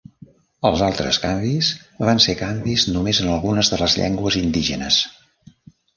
[0.69, 1.69] Els altres canvis
[2.09, 4.99] van ser canvis només en algunes de les llengües indígenes.